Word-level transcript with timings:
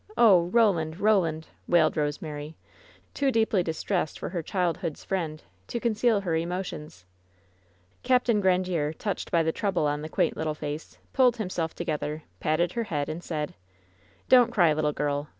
Oh, 0.17 0.47
Roland! 0.47 0.99
Roland!" 0.99 1.47
wailed 1.67 1.95
Rosemary, 1.95 2.55
too 3.13 3.31
deeply 3.31 3.61
dis 3.61 3.83
tressed 3.83 4.17
for 4.17 4.29
her 4.29 4.41
childhood's 4.41 5.03
friend 5.03 5.43
to 5.67 5.79
conceal 5.79 6.21
her 6.21 6.35
emo 6.35 6.63
tions. 6.63 7.05
Capt. 8.01 8.25
Grandiere, 8.25 8.93
touched 8.97 9.29
by 9.29 9.43
the 9.43 9.51
trouble 9.51 9.85
on 9.85 10.01
the 10.01 10.09
quaint 10.09 10.35
little 10.35 10.55
face, 10.55 10.97
pulled 11.13 11.37
himself 11.37 11.75
together, 11.75 12.23
patted 12.39 12.71
her 12.71 12.85
head, 12.85 13.09
and 13.09 13.21
fnid: 13.21 13.51
"Don't 14.27 14.51
cry, 14.51 14.73
litle 14.73 14.91
girl! 14.91 15.27